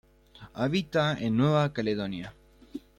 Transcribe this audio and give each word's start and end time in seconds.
Habita 0.55 1.13
en 1.19 1.37
Nueva 1.37 1.71
Caledonia. 1.73 2.33